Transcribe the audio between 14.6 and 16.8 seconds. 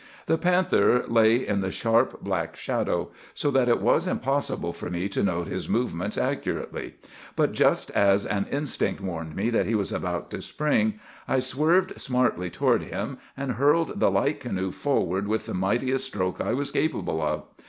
forward with the mightiest stroke I was